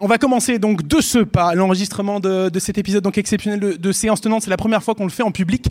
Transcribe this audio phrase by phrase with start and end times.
[0.00, 4.20] On va commencer donc de ce pas l'enregistrement de, cet épisode donc exceptionnel de, séance
[4.20, 4.42] tenante.
[4.42, 5.66] C'est la première fois qu'on le fait en public.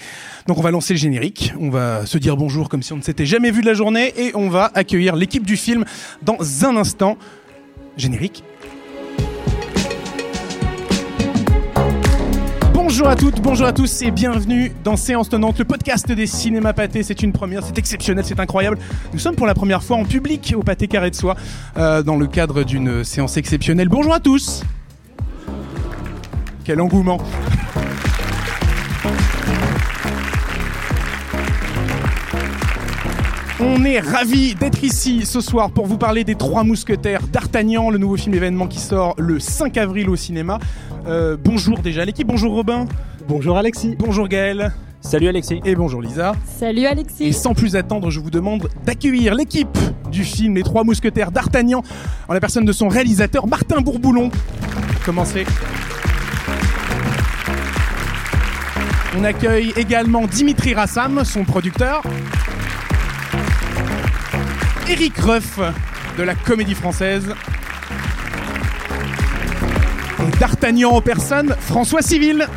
[0.48, 1.54] Donc on va lancer le générique.
[1.62, 4.14] On va se dire bonjour comme si on ne s'était jamais vu de la journée
[4.18, 5.86] et on va accueillir l'équipe du film
[6.24, 7.18] dans un instant.
[7.96, 8.44] Générique.
[12.90, 16.72] Bonjour à toutes, bonjour à tous et bienvenue dans Séance Tenante, le podcast des cinémas
[16.72, 17.04] pâtés.
[17.04, 18.78] C'est une première, c'est exceptionnel, c'est incroyable.
[19.12, 21.36] Nous sommes pour la première fois en public au Pâté Carré de Soie
[21.76, 23.90] euh, dans le cadre d'une séance exceptionnelle.
[23.90, 24.64] Bonjour à tous.
[26.64, 27.18] Quel engouement.
[33.60, 37.98] On est ravis d'être ici ce soir pour vous parler des Trois Mousquetaires d'Artagnan, le
[37.98, 40.60] nouveau film événement qui sort le 5 avril au cinéma.
[41.08, 42.86] Euh, bonjour déjà l'équipe, bonjour Robin.
[43.30, 43.96] Bonjour Alexis.
[43.98, 44.74] Bonjour Gaël.
[45.00, 45.62] Salut Alexis.
[45.64, 46.34] Et bonjour Lisa.
[46.46, 47.26] Salut Alexis.
[47.28, 49.78] Et sans plus attendre, je vous demande d'accueillir l'équipe
[50.12, 51.82] du film Les Trois Mousquetaires d'Artagnan
[52.28, 54.32] en la personne de son réalisateur Martin Bourboulon.
[55.06, 55.46] Commencez.
[59.18, 62.04] On accueille également Dimitri Rassam, son producteur.
[64.90, 65.60] Eric Ruff
[66.18, 67.34] de la Comédie Française.
[70.40, 72.48] D'Artagnan en personne, François Civil.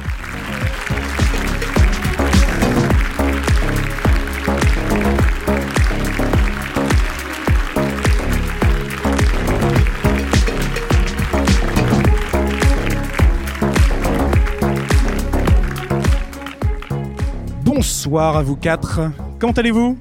[17.65, 19.01] Bonsoir à vous quatre.
[19.39, 19.99] Comment allez-vous?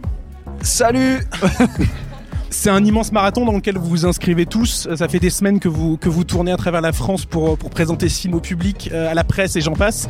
[0.62, 1.20] Salut
[2.61, 4.89] C'est un immense marathon dans lequel vous vous inscrivez tous.
[4.93, 7.69] Ça fait des semaines que vous, que vous tournez à travers la France pour, pour
[7.69, 10.09] présenter ce film au public, euh, à la presse et j'en passe.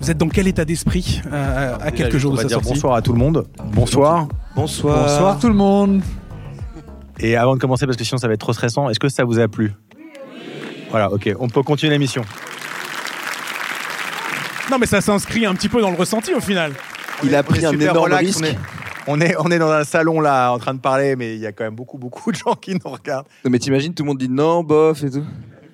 [0.00, 3.02] Vous êtes dans quel état d'esprit euh, à quelques jours de sa dire Bonsoir à
[3.02, 3.46] tout le monde.
[3.66, 4.28] Bonsoir.
[4.56, 5.02] Bonsoir.
[5.02, 6.00] Bonsoir tout le monde.
[7.18, 9.24] Et avant de commencer, parce que sinon ça va être trop stressant, est-ce que ça
[9.24, 9.74] vous a plu?
[10.88, 12.22] Voilà, ok, on peut continuer l'émission.
[14.70, 16.72] Non mais ça s'inscrit un petit peu dans le ressenti au final.
[17.22, 18.56] Il a pris un énorme risque
[19.10, 21.46] on est, on est dans un salon là en train de parler, mais il y
[21.46, 23.26] a quand même beaucoup, beaucoup de gens qui nous regardent.
[23.48, 25.24] mais t'imagines, tout le monde dit non, bof et tout.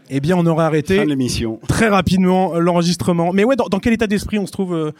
[0.09, 1.59] Eh bien, on aurait arrêté l'émission.
[1.69, 3.33] très rapidement euh, l'enregistrement.
[3.33, 4.93] Mais ouais, dans, quel état d'esprit on se trouve euh,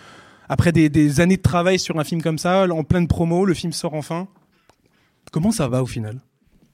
[0.49, 3.73] après des, années de travail sur un film comme ça, en pleine promo, le film
[3.73, 4.27] sort enfin?
[5.33, 6.21] Comment ça va au final?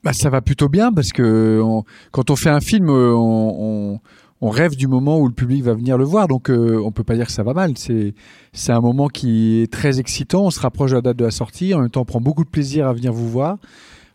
[0.02, 1.62] Bah, ça va plutôt bien parce que
[2.10, 4.00] quand on fait un film, euh, on,
[4.44, 6.26] on rêve du moment où le public va venir le voir.
[6.26, 7.78] Donc, euh, on peut pas dire que ça va mal.
[7.78, 8.12] C'est
[8.52, 10.46] c'est un moment qui est très excitant.
[10.46, 11.72] On se rapproche de la date de la sortie.
[11.74, 13.58] En même temps, on prend beaucoup de plaisir à venir vous voir.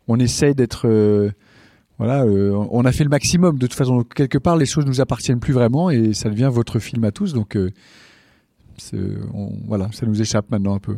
[0.09, 1.31] On essaye d'être euh,
[1.97, 3.57] voilà, euh, on a fait le maximum.
[3.57, 6.77] De toute façon, quelque part, les choses nous appartiennent plus vraiment et ça devient votre
[6.79, 7.33] film à tous.
[7.33, 7.57] Donc,
[9.65, 10.97] voilà, ça nous échappe maintenant un peu.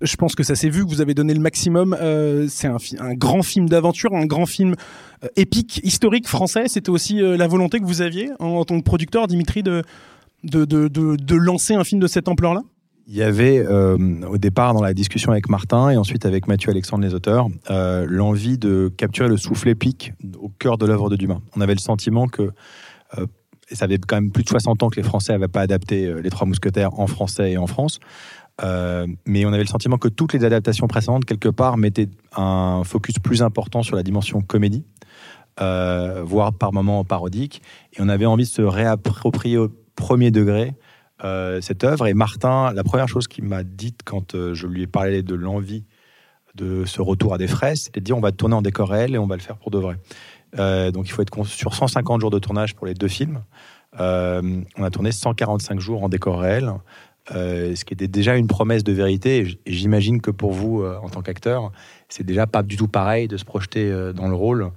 [0.00, 1.96] Je pense que ça s'est vu que vous avez donné le maximum.
[2.00, 4.74] Euh, c'est un, grand film d'aventure, un grand film
[5.22, 6.64] euh, épique, historique français.
[6.66, 9.82] C'était aussi euh, la volonté que vous aviez en, tant que producteur, Dimitri, de,
[10.42, 12.62] de, lancer un film de cette ampleur-là?
[13.08, 17.04] Il y avait au départ dans la discussion avec Martin et ensuite avec Mathieu Alexandre
[17.04, 21.40] les auteurs l'envie de capturer le souffle épique au cœur de l'œuvre de Dumas.
[21.56, 22.52] On avait le sentiment que
[23.70, 26.12] et ça avait quand même plus de 60 ans que les Français n'avaient pas adapté
[26.22, 27.98] Les Trois Mousquetaires en français et en France.
[28.62, 32.82] Euh, mais on avait le sentiment que toutes les adaptations précédentes, quelque part, mettaient un
[32.84, 34.84] focus plus important sur la dimension comédie,
[35.60, 37.62] euh, voire par moments parodique.
[37.94, 40.74] Et on avait envie de se réapproprier au premier degré
[41.24, 42.06] euh, cette œuvre.
[42.06, 45.84] Et Martin, la première chose qu'il m'a dite quand je lui ai parlé de l'envie
[46.54, 49.14] de ce retour à des fraises, c'était de dire on va tourner en décor réel
[49.14, 49.96] et on va le faire pour de vrai.
[50.92, 53.40] donc il faut être sur 150 jours de tournage pour les deux films.
[53.98, 56.74] on a tourné 145 jours en décor réel.
[57.30, 59.46] Euh, ce qui était déjà une promesse de vérité.
[59.64, 61.70] J'imagine que pour vous, euh, en tant qu'acteur,
[62.08, 64.72] c'est déjà pas du tout pareil de se projeter euh, dans le rôle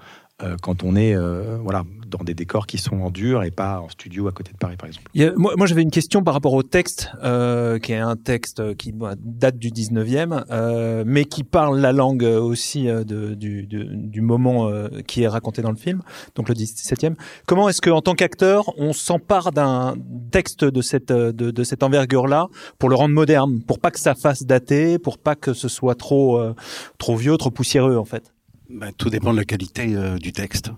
[0.62, 4.28] quand on est voilà dans des décors qui sont en dur et pas en studio
[4.28, 5.10] à côté de Paris, par exemple.
[5.38, 9.58] moi, j'avais une question par rapport au texte, euh, qui est un texte qui date
[9.58, 14.88] du 19e, euh, mais qui parle la langue aussi euh, de, du, du, moment euh,
[15.08, 16.02] qui est raconté dans le film,
[16.36, 17.16] donc le 17e.
[17.46, 19.96] Comment est-ce qu'en tant qu'acteur, on s'empare d'un
[20.32, 22.48] texte de cette, de, cette envergure-là
[22.80, 25.96] pour le rendre moderne, pour pas que ça fasse dater, pour pas que ce soit
[25.96, 26.54] trop, euh,
[26.98, 28.35] trop vieux, trop poussiéreux, en fait?
[28.76, 30.72] Ben, Tout dépend de la qualité du texte.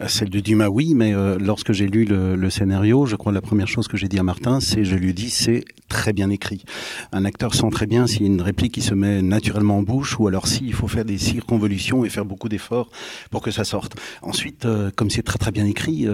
[0.00, 3.40] Euh, celle de Dumas, oui, mais euh, lorsque j'ai lu le, scénario, je crois la
[3.40, 6.64] première chose que j'ai dit à Martin, c'est, je lui dis, c'est très bien écrit.
[7.12, 9.82] Un acteur sent très bien s'il y a une réplique qui se met naturellement en
[9.82, 12.90] bouche, ou alors s'il faut faire des circonvolutions et faire beaucoup d'efforts
[13.30, 13.94] pour que ça sorte.
[14.22, 16.06] Ensuite, euh, comme c'est très très bien écrit,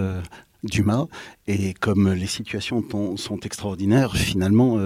[0.65, 1.07] Dumas,
[1.47, 2.85] et comme les situations
[3.17, 4.77] sont extraordinaires, finalement,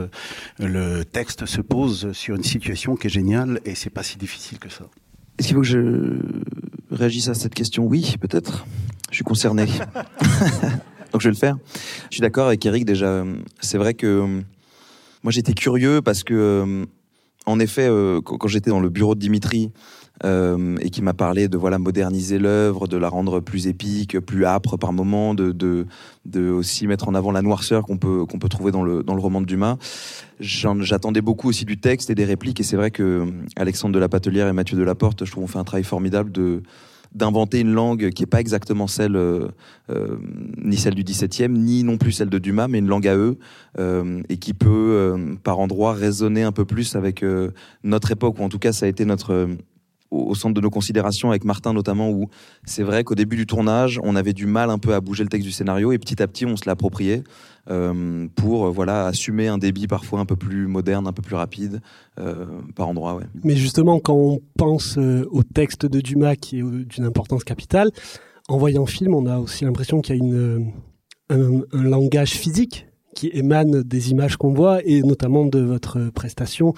[0.59, 4.59] le texte se pose sur une situation qui est géniale, et c'est pas si difficile
[4.59, 4.85] que ça.
[5.38, 6.19] Est-ce qu'il faut que je
[6.90, 7.84] réagisse à cette question?
[7.87, 8.67] Oui, peut-être.
[9.11, 9.67] Je suis concerné.
[11.12, 11.56] Donc je vais le faire.
[12.11, 13.25] Je suis d'accord avec Eric déjà.
[13.61, 14.43] C'est vrai que
[15.23, 16.87] moi j'étais curieux parce que,
[17.47, 17.89] en effet,
[18.25, 19.73] quand j'étais dans le bureau de Dimitri,
[20.25, 24.44] euh, et qui m'a parlé de voilà moderniser l'œuvre, de la rendre plus épique, plus
[24.44, 25.87] âpre par moments, de, de,
[26.27, 29.15] de aussi mettre en avant la noirceur qu'on peut qu'on peut trouver dans le dans
[29.15, 29.79] le roman de Dumas.
[30.39, 34.09] J'attendais beaucoup aussi du texte et des répliques et c'est vrai que Alexandre de la
[34.09, 36.62] Patelière et Mathieu Delaporte, je trouve, ont fait un travail formidable de
[37.14, 39.49] d'inventer une langue qui est pas exactement celle euh,
[39.91, 40.17] euh,
[40.62, 43.38] ni celle du XVIIe ni non plus celle de Dumas mais une langue à eux
[43.79, 47.25] euh, et qui peut euh, par endroits résonner un peu plus avec
[47.85, 49.49] notre époque ou en tout cas ça a été notre
[50.12, 52.29] au, centre de nos considérations avec Martin notamment, où
[52.64, 55.29] c'est vrai qu'au début du tournage, on avait du mal un peu à bouger le
[55.29, 57.23] texte du scénario et petit à petit, on se l'a approprié
[57.70, 61.37] euh, pour euh, voilà assumer un débit parfois un peu plus moderne, un peu plus
[61.37, 61.81] rapide
[62.19, 63.20] euh, par endroit.
[63.44, 67.91] Mais justement, quand on pense au texte de Dumas qui est d'une importance capitale,
[68.49, 70.73] en voyant le film, on a aussi l'impression qu'il y a une,
[71.31, 76.75] un, un langage physique qui émane des images qu'on voit et notamment de votre prestation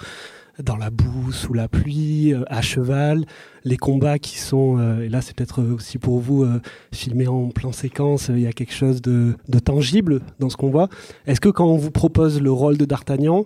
[0.63, 3.25] dans la boue, sous la pluie, euh, à cheval,
[3.63, 6.61] les combats qui sont, euh, et là c'est peut-être aussi pour vous, euh,
[6.93, 10.89] filmés en plan séquence, il y a quelque chose de, tangible dans ce qu'on voit.
[11.25, 13.45] Est-ce que quand on vous propose le rôle de D'Artagnan,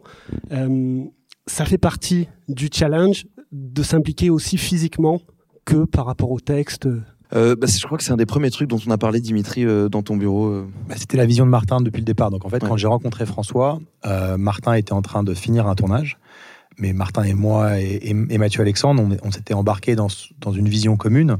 [1.47, 5.21] ça fait partie du challenge de s'impliquer aussi physiquement
[5.65, 6.87] que par rapport au texte
[7.31, 10.01] bah, je crois que c'est un des premiers trucs dont on a parlé, Dimitri, dans
[10.01, 10.63] ton bureau.
[10.89, 12.31] Bah, c'était la vision de Martin depuis le départ.
[12.31, 13.79] Donc en fait, quand j'ai rencontré François,
[14.37, 16.17] Martin était en train de finir un tournage
[16.79, 20.07] mais Martin et moi et, Mathieu Alexandre, on, s'était embarqués dans,
[20.39, 21.37] dans, une vision commune.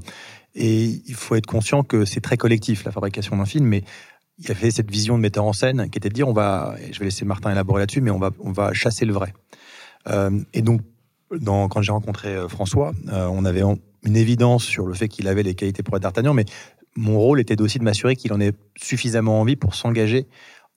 [0.56, 3.83] Et il faut être conscient que c'est très collectif, la fabrication d'un film, mais
[4.39, 6.75] il y avait cette vision de metteur en scène qui était de dire on va,
[6.91, 9.33] je vais laisser Martin élaborer là-dessus, mais on va, on va chasser le vrai.
[10.07, 10.81] Euh, et donc,
[11.30, 13.62] quand j'ai rencontré euh, François, euh, on avait
[14.03, 16.45] une évidence sur le fait qu'il avait les qualités pour être d'Artagnan, mais
[16.95, 20.27] mon rôle était aussi de m'assurer qu'il en ait suffisamment envie pour s'engager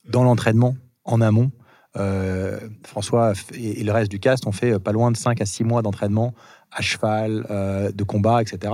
[0.08, 1.50] dans l'entraînement en amont
[1.97, 5.47] euh, François et, le reste du cast ont fait euh, pas loin de 5 à
[5.47, 6.35] 6 mois d'entraînement
[6.71, 8.73] à cheval, euh, de combat, etc.,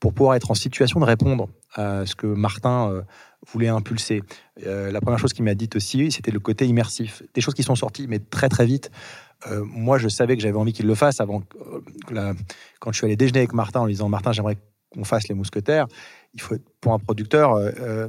[0.00, 3.02] pour pouvoir être en situation de répondre à ce que Martin
[3.50, 4.22] voulait impulser.
[4.62, 7.22] la première chose qu'il m'a dit aussi, c'était le côté immersif.
[7.32, 8.90] Des choses qui sont sorties, mais très très vite.
[9.64, 11.42] moi, je savais que j'avais envie qu'il le fasse avant.
[12.78, 14.58] quand je suis allé déjeuner avec Martin en lui disant Martin, j'aimerais
[14.92, 15.86] qu'on fasse les mousquetaires.
[16.34, 17.56] Il faut, pour un producteur,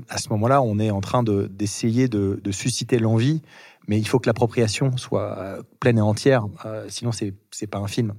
[0.09, 3.41] à ce moment-là, on est en train d'essayer de, de, susciter l'envie
[3.87, 7.79] mais il faut que l'appropriation soit euh, pleine et entière, euh, sinon c'est c'est pas
[7.79, 8.13] un film.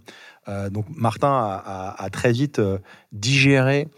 [0.49, 2.61] Euh, donc Martin a, très vite
[3.13, 3.89] digéré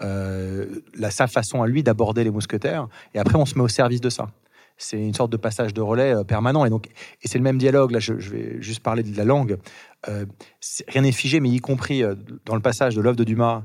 [0.00, 4.00] la, sa façon à lui d'aborder les mousquetaires, et après on se met au service
[4.00, 4.28] de ça.
[4.76, 6.88] C'est une sorte de passage de relais permanent, et donc
[7.22, 7.92] et c'est le même dialogue.
[7.92, 9.58] Là, je, vais juste parler de la langue.
[10.06, 12.02] rien n'est figé, mais y compris
[12.46, 13.62] dans le passage de l'œuvre de Dumas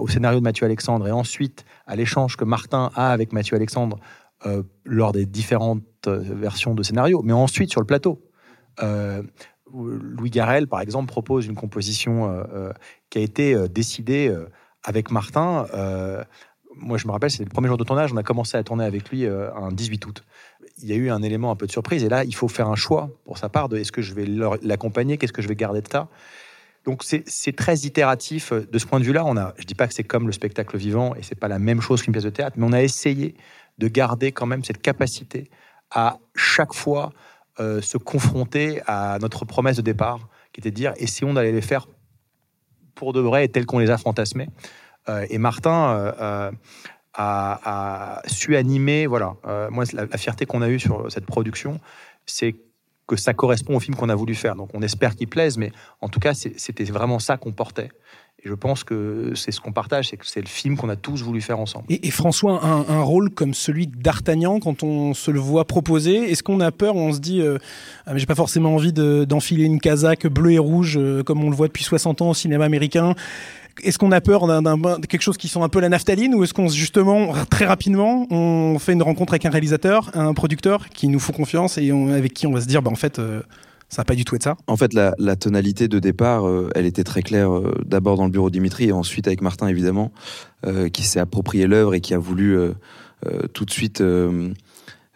[0.00, 3.98] au scénario de Mathieu Alexandre, et ensuite à l'échange que Martin a avec Mathieu Alexandre
[4.46, 8.20] euh, lors des différentes euh, versions de scénario, mais ensuite sur le plateau.
[8.82, 9.22] Euh,
[9.72, 12.44] Louis Garrel, par exemple, propose une composition
[13.08, 14.30] qui a été décidée
[14.84, 15.66] avec Martin.
[16.76, 18.84] moi, je me rappelle, c'était le premier jour de tournage, on a commencé à tourner
[18.84, 20.24] avec lui un 18 août.
[20.82, 22.68] Il y a eu un élément un peu de surprise, et là, il faut faire
[22.68, 25.56] un choix pour sa part de est-ce que je vais l'accompagner, qu'est-ce que je vais
[25.56, 26.10] garder de ça?
[26.84, 29.24] Donc c'est très itératif de ce point de vue-là.
[29.24, 31.58] On a, je dis pas que c'est comme le spectacle vivant et c'est pas la
[31.58, 33.36] même chose qu'une pièce de théâtre, mais on a essayé
[33.78, 35.50] de garder quand même cette capacité
[35.90, 37.12] à chaque fois
[37.60, 40.20] euh, se confronter à notre promesse de départ,
[40.52, 41.86] qui était de dire essayons d'aller les faire
[42.94, 44.48] pour de vrai et tels qu'on les a fantasmés.
[45.08, 46.50] Euh, et Martin euh,
[47.14, 49.34] a, su animer, voilà,
[49.70, 51.78] moi la, la fierté qu'on a eue sur cette production,
[52.24, 52.54] c'est
[53.06, 54.54] que ça correspond au film qu'on a voulu faire.
[54.54, 57.90] Donc on espère qu'il plaise, mais en tout cas c'était vraiment ça qu'on portait.
[58.44, 60.96] Et je pense que c'est ce qu'on partage, c'est que c'est le film qu'on a
[60.96, 61.84] tous voulu faire ensemble.
[61.88, 66.58] Et, François, un, rôle comme celui d'Artagnan, quand on se le voit proposer, est-ce qu'on
[66.58, 67.58] a peur On se dit, euh,
[68.06, 71.56] ah, j'ai pas forcément envie d'enfiler une casaque bleue et rouge euh, comme on le
[71.56, 73.14] voit depuis 60 ans au cinéma américain?
[73.82, 76.52] Est-ce qu'on a peur d'un quelque chose qui sont un peu la naphtaline ou est-ce
[76.52, 81.18] qu'on justement très rapidement on fait une rencontre avec un réalisateur, un producteur qui nous
[81.18, 83.40] faut confiance et avec qui on va se dire bah en fait euh,
[83.92, 84.56] ça n'a pas du tout être ça.
[84.68, 88.24] En fait, la, la tonalité de départ, euh, elle était très claire, euh, d'abord dans
[88.24, 90.12] le bureau de Dimitri et ensuite avec Martin, évidemment,
[90.64, 92.56] euh, qui s'est approprié l'œuvre et qui a voulu
[93.52, 94.02] tout de suite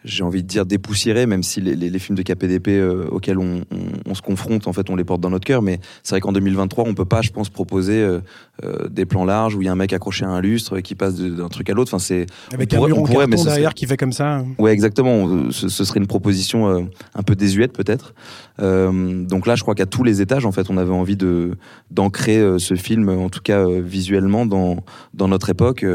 [0.07, 3.37] j'ai envie de dire dépoussiéré, même si les, les, les films de KPDP euh, auxquels
[3.37, 5.61] on, on, on, se confronte, en fait, on les porte dans notre cœur.
[5.61, 8.19] Mais c'est vrai qu'en 2023, on peut pas, je pense, proposer euh,
[8.63, 10.95] euh, des plans larges où il y a un mec accroché à un lustre qui
[10.95, 11.93] passe d'un truc à l'autre.
[11.93, 13.73] Enfin, c'est avec un mur pourrait, mais derrière serait...
[13.73, 14.43] qui fait comme ça.
[14.57, 15.51] Ouais, exactement.
[15.51, 16.81] Ce, ce serait une proposition euh,
[17.13, 18.13] un peu désuète peut-être.
[18.59, 21.57] donc là, je crois qu'à tous les étages, en fait, on avait envie de
[21.91, 24.83] d'ancrer ce film, en tout cas visuellement, dans
[25.13, 25.85] dans notre époque.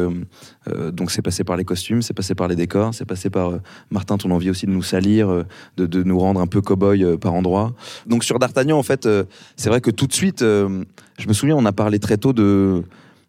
[0.92, 3.52] Donc c'est passé par les costumes, c'est passé par les décors, c'est passé par
[3.90, 5.44] Martin, ton envie aussi de nous salir, euh,
[5.76, 7.72] de, de nous rendre un peu cow-boy euh, par endroits.
[8.06, 9.24] Donc sur D'Artagnan, en fait, euh,
[9.56, 12.82] c'est vrai que tout de suite, je me souviens, on a parlé très tôt de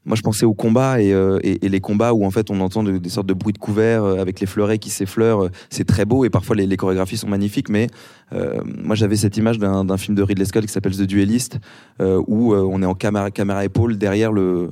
[0.06, 2.84] moi je pensais aux combats et, et, et, les combats où en fait on entend
[2.84, 6.26] de, des sortes de bruits de couverts avec les fleurets qui s'effleurent, c'est très beau
[6.26, 7.88] et parfois les, les, chorégraphies sont magnifiques, mais
[8.34, 11.60] euh, moi j'avais cette image d'un film de Ridley Scott qui s'appelle The Duelist
[12.02, 14.72] euh, où on est en caméra, caméra épaule derrière le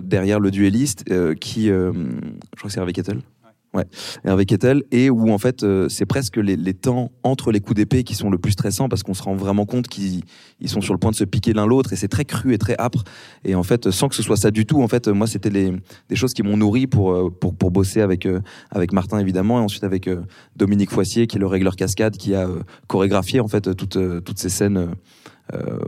[0.00, 1.04] derrière le duelliste
[1.40, 1.92] qui, je
[2.56, 3.20] crois que c'est Harvey Kettle.
[3.76, 3.84] Ouais,
[4.24, 8.04] Hervé Kettel, et où en fait euh, c'est presque les, temps entre les coups d'épée
[8.04, 10.22] qui sont le plus stressants parce qu'on se rend vraiment compte qu'ils
[10.60, 12.58] ils sont sur le point de se piquer l'un l'autre et c'est très cru et
[12.58, 13.04] très âpre.
[13.44, 15.76] Et en fait sans que ce soit ça du tout en fait moi c'était des
[16.14, 18.40] choses qui m'ont nourri pour euh, pour pour bosser avec euh,
[18.70, 20.08] avec Martin évidemment et ensuite avec
[20.56, 22.48] Dominique Foissier qui est le régleur cascade qui a
[22.86, 24.94] chorégraphié en fait toutes toutes ces scènes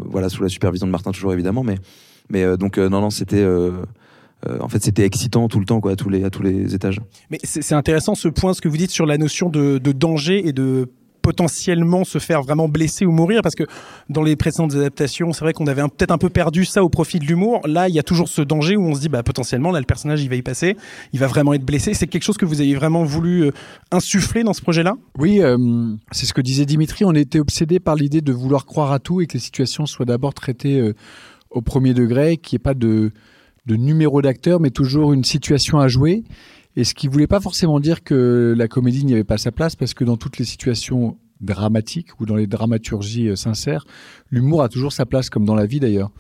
[0.05, 1.77] voilà sous la supervision de Martin toujours évidemment mais
[2.29, 3.47] mais donc non non c'était
[4.47, 6.75] euh, en fait, c'était excitant tout le temps, quoi, à tous les, à tous les
[6.75, 7.01] étages.
[7.31, 10.47] Mais c'est intéressant ce point, ce que vous dites sur la notion de, de danger
[10.47, 10.89] et de
[11.29, 13.65] potentiellement se faire vraiment blesser ou mourir parce que
[14.09, 17.19] dans les précédentes adaptations c'est vrai qu'on avait peut-être un peu perdu ça au profit
[17.19, 17.61] de l'humour.
[17.67, 19.85] Là il y a toujours ce danger où on se dit bah potentiellement là le
[19.85, 20.75] personnage il va y passer
[21.13, 21.93] il va vraiment être blessé.
[21.93, 23.51] C'est quelque chose que vous avez vraiment voulu euh,
[23.91, 25.59] insuffler dans ce projet là oui euh,
[26.13, 27.05] c'est ce que disait Dimitri.
[27.05, 30.07] On était obsédé par l'idée de vouloir croire à tout et que les situations soient
[30.07, 30.95] d'abord traitées euh,
[31.51, 33.13] au premier degré qu'il n'y ait pas de
[33.69, 36.25] de numéro d'acteur, mais toujours une situation à jouer.
[36.75, 39.77] Et ce qui voulait pas forcément dire que la comédie n'y avait pas sa place,
[39.77, 43.85] parce que dans toutes les situations dramatiques ou dans les dramaturgies euh, sincères,
[44.31, 46.11] l'humour a toujours sa place, comme dans la vie d'ailleurs.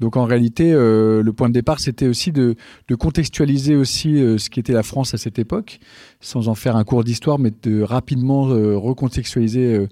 [0.00, 2.56] Donc en réalité, euh, le point de départ, c'était aussi de,
[2.98, 5.78] contextualiser aussi euh, ce qu'était la France à cette époque,
[6.20, 9.86] sans en faire un cours d'histoire, mais de rapidement recontextualiser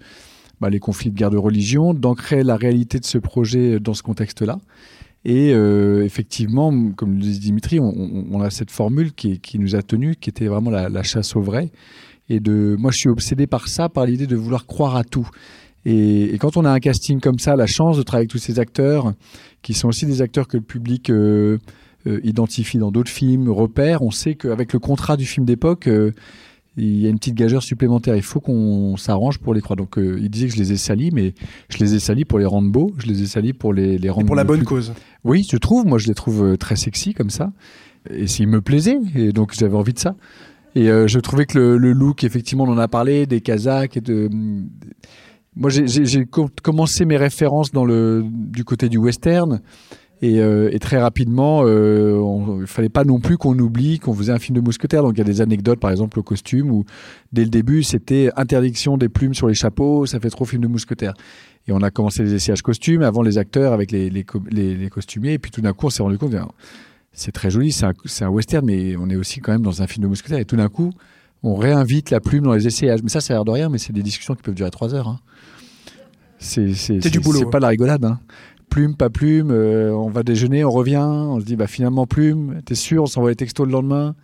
[0.60, 4.02] bah, les conflits de guerre de religion, d'ancrer la réalité de ce projet dans ce
[4.02, 4.58] contexte-là.
[5.28, 10.16] Et euh, effectivement, comme le dit Dimitri, on, a cette formule qui, nous a tenu,
[10.16, 11.70] qui était vraiment la, chasse au vrai.
[12.30, 15.28] Et de, moi, je suis obsédé par ça, par l'idée de vouloir croire à tout.
[15.84, 18.58] Et, quand on a un casting comme ça, la chance de travailler avec tous ces
[18.58, 19.12] acteurs,
[19.60, 21.58] qui sont aussi des acteurs que le public euh,
[22.06, 25.90] euh, identifie dans d'autres films, repère, on sait qu'avec le contrat du film d'époque,
[26.78, 28.16] il y a une petite gageure supplémentaire.
[28.16, 29.76] Il faut qu'on s'arrange pour les croire.
[29.76, 31.34] Donc, euh, il disait que je les ai salis, mais
[31.68, 32.92] je les ai salis pour les rendre beaux.
[32.98, 34.24] Je les ai salis pour les, les rendre.
[34.24, 34.66] Et pour la bonne plus...
[34.66, 34.92] cause.
[35.24, 35.86] Oui, je trouve.
[35.86, 37.52] Moi, je les trouve euh, très sexy comme ça.
[38.10, 40.14] Et s'ils me plaisaient, et donc j'avais envie de ça.
[40.74, 43.96] Et euh, je trouvais que le, le, look, effectivement, on en a parlé, des Kazakhs
[43.96, 44.30] et de.
[45.56, 49.60] Moi, j'ai commencé mes références dans le du côté du western.
[50.20, 54.14] Et, euh, et, très rapidement, euh, on, il fallait pas non plus qu'on oublie qu'on
[54.14, 55.02] faisait un film de mousquetaire.
[55.02, 56.84] Donc il y a des anecdotes, par exemple, au costume, où
[57.32, 60.68] dès le début, c'était interdiction des plumes sur les chapeaux, ça fait trop film de
[60.68, 61.14] mousquetaire.
[61.68, 64.90] Et on a commencé les essayages costumes, avant les acteurs avec les, les, les, les
[64.90, 65.34] costumiers.
[65.34, 66.34] Et puis tout d'un coup, on s'est rendu compte,
[67.12, 69.86] c'est très joli, c'est un, un, western, mais on est aussi quand même dans un
[69.86, 70.38] film de mousquetaire.
[70.38, 70.90] Et tout d'un coup,
[71.44, 73.02] on réinvite la plume dans les essayages.
[73.04, 74.94] Mais ça, ça a l'air de rien, mais c'est des discussions qui peuvent durer trois
[74.94, 75.08] heures.
[75.08, 75.20] Hein.
[76.38, 76.66] C'est
[77.10, 77.40] du boulot.
[77.40, 77.50] C'est hein.
[77.50, 78.04] pas la rigolade.
[78.04, 78.18] Hein
[78.68, 82.60] plume, pas plume, euh, on va déjeuner, on revient, on se dit bah finalement plume,
[82.64, 84.14] t'es sûr, on s'envoie les textos le lendemain.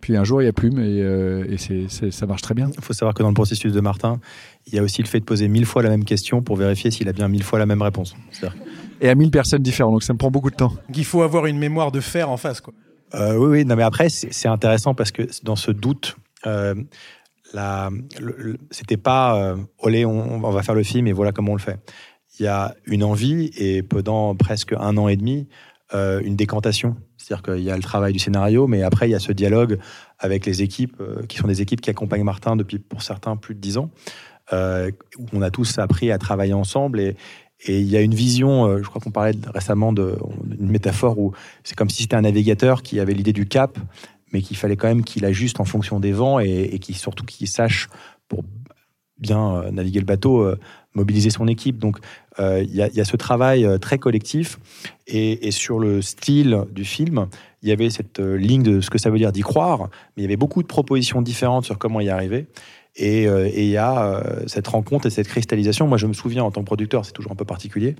[0.00, 2.54] Puis un jour il y a plume et, euh, et c'est, c'est, ça marche très
[2.54, 2.70] bien.
[2.76, 4.20] Il faut savoir que dans le processus de Martin,
[4.66, 6.90] il y a aussi le fait de poser mille fois la même question pour vérifier
[6.90, 8.14] s'il a bien mille fois la même réponse.
[8.30, 8.58] C'est-à-dire...
[9.00, 10.74] Et à mille personnes différentes, donc ça me prend beaucoup de temps.
[10.94, 12.74] Il faut avoir une mémoire de fer en face, quoi.
[13.14, 16.16] Euh, oui, oui, non, mais après c'est, c'est intéressant parce que dans ce doute.
[16.46, 16.74] Euh,
[17.54, 17.88] la,
[18.20, 21.52] le, le, c'était pas euh, olé, on, on va faire le film et voilà comment
[21.52, 21.78] on le fait
[22.38, 25.46] il y a une envie et pendant presque un an et demi,
[25.94, 26.96] euh, une décantation.
[27.16, 29.78] C'est-à-dire qu'il y a le travail du scénario, mais après, il y a ce dialogue
[30.18, 33.54] avec les équipes, euh, qui sont des équipes qui accompagnent Martin depuis, pour certains, plus
[33.54, 33.90] de dix ans,
[34.52, 37.00] euh, où on a tous appris à travailler ensemble.
[37.00, 37.16] Et,
[37.66, 40.18] il y a une vision, je crois qu'on parlait récemment d'une
[40.58, 43.78] métaphore où c'est comme si c'était un navigateur qui avait l'idée du cap,
[44.32, 47.24] mais qu'il fallait quand même qu'il ajuste en fonction des vents et, et qui surtout
[47.24, 47.88] qu'il sache,
[48.28, 48.44] pour
[49.16, 50.54] bien naviguer le bateau,
[50.94, 51.78] mobiliser son équipe.
[51.78, 51.98] Donc,
[52.38, 54.58] il euh, y, y, a ce travail euh, très collectif.
[55.06, 57.28] Et, et, sur le style du film,
[57.62, 60.22] il y avait cette euh, ligne de ce que ça veut dire d'y croire, mais
[60.22, 62.46] il y avait beaucoup de propositions différentes sur comment y arriver.
[62.96, 65.88] Et il y a cette rencontre et cette cristallisation.
[65.88, 67.96] Moi, je me souviens en tant que producteur, c'est toujours un peu particulier.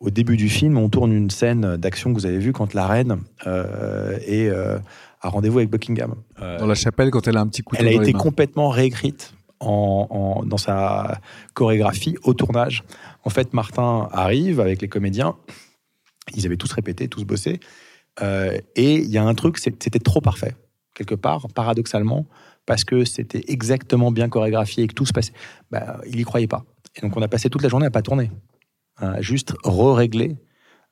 [0.00, 2.86] Au début du film, on tourne une scène d'action que vous avez vue quand la
[2.86, 6.14] reine est à rendez-vous avec Buckingham.
[6.38, 7.82] Dans la chapelle, quand elle a un petit couteau.
[7.82, 11.20] Elle a été complètement réécrite dans sa
[11.54, 12.82] chorégraphie au tournage.
[13.24, 15.36] En fait, Martin arrive avec les comédiens.
[16.34, 17.60] Ils avaient tous répété, tous bossé.
[18.22, 20.54] Euh, et il y a un truc, c'était trop parfait,
[20.94, 22.26] quelque part, paradoxalement,
[22.66, 25.32] parce que c'était exactement bien chorégraphié et que tout se passait.
[25.70, 26.64] Bah, il y croyait pas.
[26.96, 28.30] Et donc, on a passé toute la journée à pas tourner,
[28.96, 30.36] à juste re-régler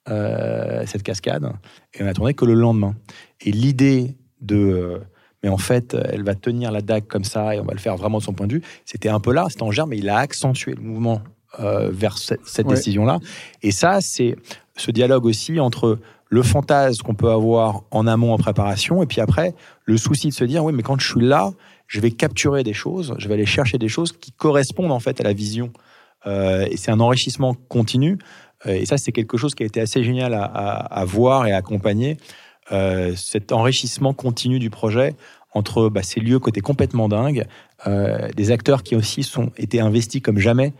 [0.08, 1.50] euh, cette cascade.
[1.94, 2.94] Et on a tourné que le lendemain.
[3.40, 5.00] Et l'idée de.
[5.44, 7.78] Euh, mais en fait, elle va tenir la dague comme ça et on va le
[7.78, 8.62] faire vraiment de son point de vue.
[8.84, 11.20] C'était un peu là, c'était en germe, mais il a accentué le mouvement
[11.60, 13.20] euh, vers cette, décision-là.
[13.62, 14.36] Et ça, c'est
[14.76, 15.98] ce dialogue aussi entre
[16.30, 19.54] le fantasme qu'on peut avoir en amont, en préparation, et puis après,
[19.84, 21.52] le souci de se dire, oui, mais quand je suis là,
[21.86, 25.20] je vais capturer des choses, je vais aller chercher des choses qui correspondent en fait
[25.22, 25.72] à la vision.
[26.26, 28.18] et c'est un enrichissement continu.
[28.66, 31.56] Euh, et ça, c'est quelque chose qui a été assez génial à, voir et à
[31.56, 32.16] accompagner.
[32.72, 35.14] Euh, cet enrichissement continu du projet
[35.54, 37.46] entre bah, ces lieux côté complètement dingue,
[37.86, 40.74] euh, des acteurs qui aussi sont été investis comme jamais,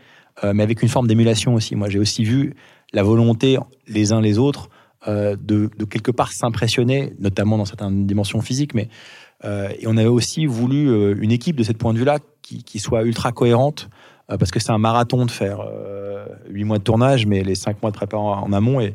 [0.53, 1.75] mais avec une forme d'émulation aussi.
[1.75, 2.55] Moi, j'ai aussi vu
[2.93, 3.57] la volonté
[3.89, 4.69] les uns les autres
[5.05, 8.87] de, quelque part s'impressionner, notamment dans certaines dimensions physiques, mais
[9.43, 13.33] et on avait aussi voulu une équipe de ce point de vue-là qui, soit ultra
[13.33, 13.89] cohérente,
[14.29, 15.59] parce que c'est un marathon de faire
[16.49, 18.79] 8 mois de tournage, mais les 5 mois de préparation en amont.
[18.79, 18.93] Et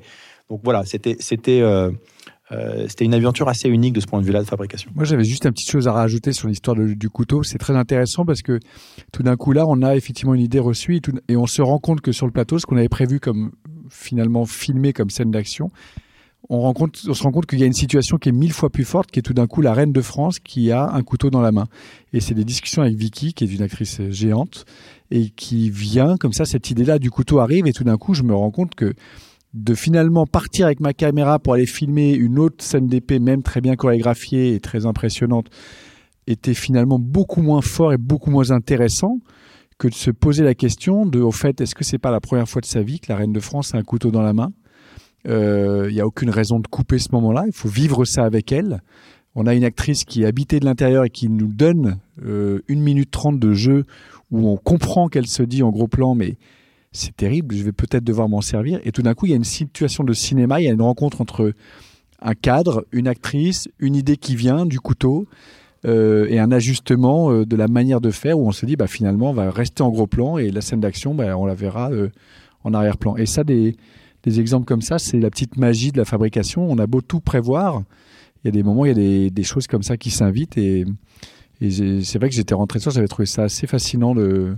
[0.48, 1.60] donc voilà, c'était c'était
[2.52, 4.90] euh, c'était une aventure assez unique de ce point de vue-là de fabrication.
[4.94, 7.42] Moi, j'avais juste une petite chose à rajouter sur l'histoire du couteau.
[7.42, 8.60] C'est très intéressant parce que
[9.12, 11.78] tout d'un coup, là, on a effectivement une idée reçue et, et on se rend
[11.78, 13.52] compte que sur le plateau, ce qu'on avait prévu comme
[13.90, 15.70] finalement filmé comme scène d'action,
[16.50, 18.84] on, on se rend compte qu'il y a une situation qui est mille fois plus
[18.84, 21.40] forte, qui est tout d'un coup la reine de France qui a un couteau dans
[21.40, 21.66] la main.
[22.12, 24.66] Et c'est des discussions avec Vicky, qui est une actrice géante,
[25.10, 28.22] et qui vient comme ça, cette idée-là du couteau arrive, et tout d'un coup, je
[28.22, 28.92] me rends compte que
[29.54, 33.60] de finalement partir avec ma caméra pour aller filmer une autre scène d'épée, même très
[33.60, 35.46] bien chorégraphiée et très impressionnante,
[36.26, 39.18] était finalement beaucoup moins fort et beaucoup moins intéressant
[39.78, 42.48] que de se poser la question de, au fait, est-ce que c'est pas la première
[42.48, 44.52] fois de sa vie que la reine de France a un couteau dans la main?
[45.24, 47.44] Il euh, n'y a aucune raison de couper ce moment-là.
[47.46, 48.82] Il faut vivre ça avec elle.
[49.34, 52.80] On a une actrice qui est habitée de l'intérieur et qui nous donne euh, une
[52.80, 53.84] minute trente de jeu
[54.30, 56.36] où on comprend qu'elle se dit en gros plan, mais
[56.94, 58.80] c'est terrible, je vais peut-être devoir m'en servir.
[58.84, 60.80] Et tout d'un coup, il y a une situation de cinéma, il y a une
[60.80, 61.52] rencontre entre
[62.22, 65.26] un cadre, une actrice, une idée qui vient du couteau.
[65.86, 68.86] Euh, et un ajustement euh, de la manière de faire où on se dit bah
[68.86, 71.90] finalement on va rester en gros plan et la scène d'action bah, on la verra
[71.90, 72.08] euh,
[72.62, 73.76] en arrière-plan et ça des
[74.24, 76.66] exemples comme ça, c'est la petite magie de la fabrication.
[76.70, 77.82] On a beau tout prévoir,
[78.42, 80.86] il y a des moments, il y a des, choses comme ça qui s'invitent et,
[81.60, 84.56] c'est vrai que j'étais rentré sur, j'avais trouvé ça assez fascinant de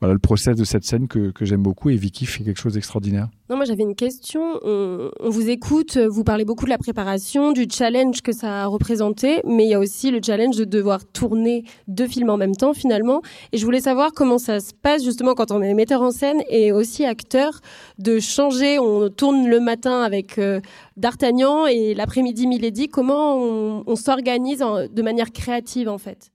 [0.00, 2.74] voilà le process de cette scène que, que j'aime beaucoup et Vicky fait quelque chose
[2.74, 3.28] d'extraordinaire.
[3.48, 4.58] Non, moi j'avais une question.
[4.62, 9.40] On, vous écoute, vous parlez beaucoup de la préparation, du challenge que ça a représenté,
[9.44, 12.74] mais il y a aussi le challenge de devoir tourner deux films en même temps
[12.74, 13.22] finalement.
[13.52, 16.42] Et je voulais savoir comment ça se passe justement quand on est metteur en scène
[16.48, 17.60] et aussi acteur,
[17.98, 18.78] de changer.
[18.78, 20.60] On tourne le matin avec euh,
[20.96, 22.88] D'Artagnan et l'après-midi Milady.
[22.88, 24.58] Comment on, on s'organise
[24.90, 26.30] de manière créative en fait?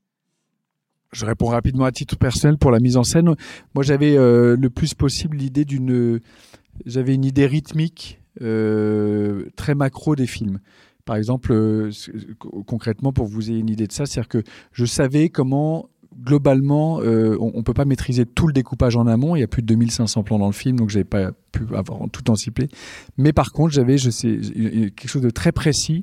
[1.11, 3.35] Je réponds rapidement à titre personnel pour la mise en scène.
[3.73, 6.19] Moi, j'avais euh, le plus possible l'idée d'une,
[6.85, 10.59] j'avais une idée rythmique euh, très macro des films.
[11.05, 11.91] Par exemple, euh,
[12.67, 15.89] concrètement, pour que vous ayez une idée de ça, c'est-à-dire que je savais comment
[16.21, 19.37] globalement, on, ne peut pas maîtriser tout le découpage en amont.
[19.37, 21.99] Il y a plus de 2500 plans dans le film, donc j'avais pas pu avoir
[22.11, 22.67] tout anticipé.
[23.15, 24.37] Mais par contre, j'avais, je sais,
[24.97, 26.01] quelque chose de très précis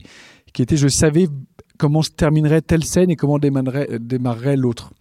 [0.55, 1.29] qui était, je savais
[1.77, 4.93] comment se terminerait telle scène et comment démarrerait, l'autre.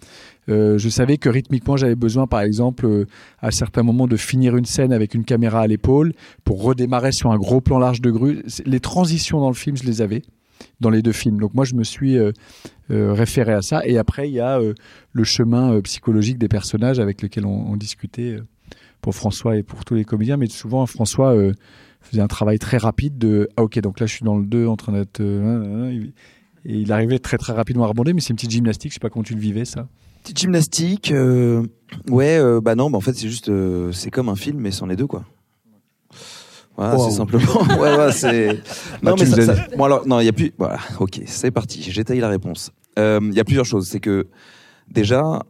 [0.47, 3.05] Euh, je savais que rythmiquement, j'avais besoin, par exemple, euh,
[3.39, 7.31] à certains moments, de finir une scène avec une caméra à l'épaule pour redémarrer sur
[7.31, 8.43] un gros plan large de grue.
[8.65, 10.21] Les transitions dans le film, je les avais
[10.79, 11.39] dans les deux films.
[11.39, 12.31] Donc moi, je me suis euh,
[12.89, 13.81] référé à ça.
[13.85, 14.59] Et après, il y a
[15.11, 18.37] le chemin psychologique des personnages avec lesquels on, on, discutait
[19.01, 20.37] pour François et pour tous les comédiens.
[20.37, 21.35] Mais souvent, François
[22.01, 24.67] faisait un travail très rapide de ah ok donc là je suis dans le 2
[24.67, 25.19] en train d'être
[26.65, 28.91] et il arrivait très très rapidement à rebondir, mais c'est une petite gymnastique.
[28.91, 29.87] Je sais pas comment tu le vivais ça.
[30.23, 31.63] Petite gymnastique, euh,
[32.09, 34.71] ouais, euh, bah non, bah en fait c'est juste, euh, c'est comme un film, mais
[34.71, 35.23] sans les deux quoi.
[36.75, 37.61] Voilà, c'est simplement.
[37.79, 38.61] ouais, ouais, c'est.
[39.03, 39.67] Bah, non, mais ça, ça...
[39.77, 40.51] Bon alors, non, il y a plus.
[40.57, 41.83] Voilà, ok, c'est parti.
[41.83, 42.71] J'étaye la réponse.
[42.97, 43.87] Il y a plusieurs choses.
[43.87, 44.27] C'est que
[44.89, 45.43] déjà,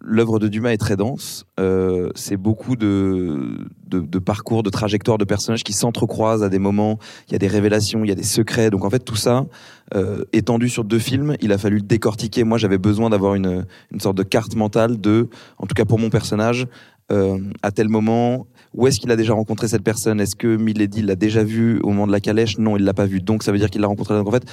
[0.00, 1.46] l'œuvre de Dumas est très dense.
[1.60, 6.98] Euh, c'est beaucoup de, de, parcours, de trajectoires de personnages qui s'entrecroisent à des moments.
[7.28, 8.70] Il y a des révélations, il y a des secrets.
[8.70, 9.46] Donc en fait, tout ça,
[9.94, 12.44] euh, étendu sur deux films, il a fallu le décortiquer.
[12.44, 15.98] Moi, j'avais besoin d'avoir une, une sorte de carte mentale de, en tout cas pour
[15.98, 16.66] mon personnage,
[17.10, 20.20] euh, à tel moment, où est-ce qu'il a déjà rencontré cette personne?
[20.20, 22.58] Est-ce que Milady l'a déjà vu au moment de la calèche?
[22.58, 23.20] Non, il l'a pas vu.
[23.20, 24.14] Donc ça veut dire qu'il l'a rencontré.
[24.14, 24.44] Donc en fait,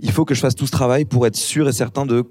[0.00, 2.24] il faut que je fasse tout ce travail pour être sûr et certain de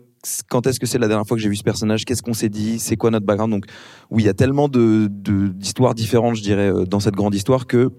[0.49, 2.03] quand est-ce que c'est la dernière fois que j'ai vu ce personnage?
[2.03, 2.79] Qu'est-ce qu'on s'est dit?
[2.79, 3.53] C'est quoi notre background?
[3.53, 3.65] Donc
[4.09, 7.67] oui, il y a tellement de d'histoires différentes, je dirais, euh, dans cette grande histoire
[7.67, 7.91] que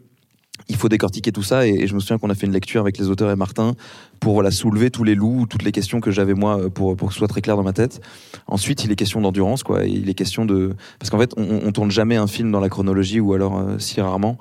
[0.70, 2.96] il faut décortiquer tout ça et, je me souviens qu'on a fait une lecture avec
[2.96, 3.74] les auteurs et Martin
[4.20, 7.14] pour voilà soulever tous les loups, toutes les questions que j'avais moi pour pour que
[7.14, 8.00] ce soit très clair dans ma tête.
[8.46, 11.72] Ensuite, il est question d'endurance quoi, il est question de parce qu'en fait on, on,
[11.72, 14.38] tourne jamais un film dans la chronologie ou alors euh, si rarement.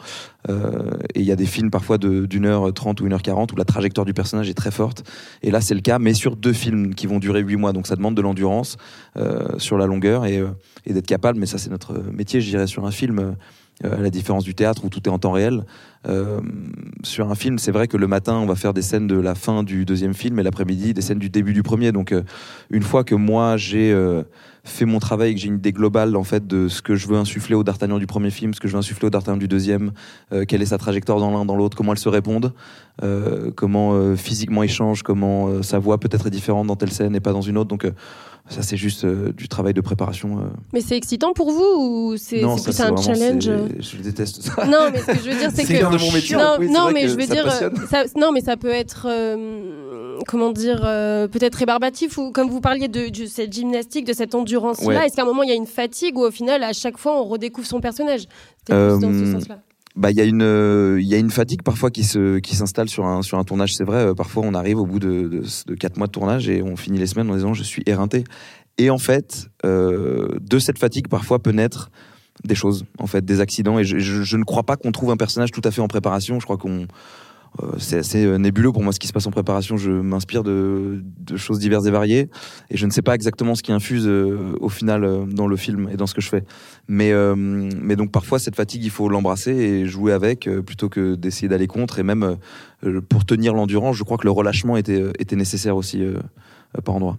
[0.50, 3.52] Euh, et il y a des films parfois d'une heure trente ou une heure quarante
[3.52, 5.04] où la trajectoire du personnage est très forte.
[5.42, 7.88] Et là c'est le cas, mais sur deux films qui vont durer huit mois, donc
[7.88, 8.78] ça demande de l'endurance
[9.18, 10.44] euh, sur la longueur et,
[10.86, 11.40] et d'être capable.
[11.40, 13.36] Mais ça c'est notre métier, je dirais, sur un film
[13.84, 15.64] à la différence du théâtre où tout est en temps réel.
[16.08, 16.40] Euh,
[17.04, 19.36] sur un film, c'est vrai que le matin, on va faire des scènes de la
[19.36, 21.92] fin du deuxième film et l'après-midi, des scènes du début du premier.
[21.92, 22.24] Donc, euh,
[22.70, 23.94] une fois que moi, j'ai
[24.70, 27.08] fait mon travail et que j'ai une idée globale en fait de ce que je
[27.08, 29.48] veux insuffler au D'Artagnan du premier film, ce que je veux insuffler au D'Artagnan du
[29.48, 29.92] deuxième,
[30.48, 32.54] quelle est sa trajectoire dans l'un, dans l'autre, comment elles se répondent,
[33.56, 37.34] comment physiquement ils changent, comment sa voix peut-être est différente dans telle scène et pas
[37.34, 37.70] dans une autre.
[37.70, 37.86] Donc
[38.50, 40.40] ça, c'est juste euh, du travail de préparation.
[40.40, 40.48] Euh.
[40.74, 44.66] Mais c'est excitant pour vous ou c'est plus un challenge euh Je déteste ça.
[44.66, 45.92] Non, mais ce que je veux dire, c'est que.
[45.92, 46.36] de mon métier.
[46.36, 49.08] Non, non mais je veux dire, ça, non, mais ça peut être,
[50.28, 50.82] comment dire,
[51.32, 55.06] peut-être rébarbatif ou comme vous parliez de, cette gymnastique, de cette endurance-là.
[55.06, 57.20] Est-ce qu'à un moment il y a une fatigue ou au final, à chaque fois,
[57.20, 58.26] on redécouvre son personnage?
[58.68, 59.60] Dans ce sens-là.
[59.96, 62.56] bah il y a une euh, il y a une fatigue parfois qui se qui
[62.56, 63.98] s'installe sur un sur un tournage c'est vrai.
[63.98, 67.00] Euh, parfois on arrive au bout de, de, quatre mois de tournage et on finit
[67.00, 68.24] les semaines en disant je suis éreinté.
[68.78, 71.90] Et en fait euh, de cette fatigue parfois peut naître
[72.44, 73.80] des choses en fait des accidents.
[73.80, 76.40] Et je, je ne crois pas qu'on trouve un personnage tout à fait en préparation.
[76.40, 76.86] Je crois qu'on euh,
[77.78, 79.78] c'est assez euh, nébuleux pour moi ce qui se passe en préparation.
[79.78, 82.30] Je m'inspire de, de, choses diverses et variées
[82.70, 85.90] et je ne sais pas exactement ce qui infuse euh, au final dans le film
[85.92, 86.44] et dans ce que je fais.
[86.88, 91.48] Mais, mais donc parfois cette fatigue, il faut l'embrasser et jouer avec plutôt que d'essayer
[91.48, 92.00] d'aller contre.
[92.00, 92.38] Et même
[93.10, 96.04] pour tenir l'endurance, je crois que le relâchement était, était nécessaire aussi
[96.84, 97.18] par endroit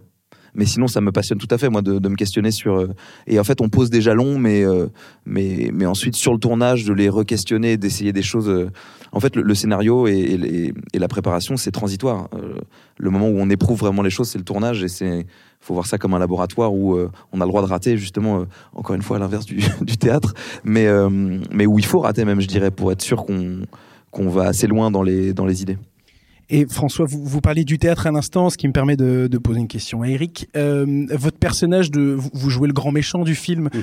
[0.55, 2.89] mais sinon ça me passionne tout à fait moi de, me questionner sur euh,
[3.27, 4.87] et en fait on pose des jalons mais euh,
[5.27, 8.71] mais mais ensuite sur le tournage de les re-questionner d'essayer des choses euh,
[9.13, 12.29] en fait le, scénario et, la préparation c'est transitoire.
[12.99, 15.27] Le moment où on éprouve vraiment les choses c'est le tournage et c'est
[15.61, 16.97] faut voir ça comme un laboratoire où
[17.33, 20.35] on a le droit de rater justement encore une fois à l'inverse du, du, théâtre.
[20.65, 20.87] Mais
[21.51, 23.63] mais où il faut rater même je dirais pour être sûr qu'on
[24.11, 25.79] qu'on va assez loin dans les dans les idées
[26.51, 29.39] et François, vous, vous parliez du théâtre à l'instant, ce qui me permet de, de
[29.39, 30.49] poser une question à Eric.
[30.57, 33.71] Euh, votre personnage de, vous jouez le grand méchant du film.
[33.73, 33.83] Mhm.